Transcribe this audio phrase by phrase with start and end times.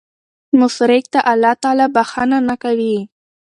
[0.59, 2.97] مشرک ته الله تعالی بخښنه نه کوي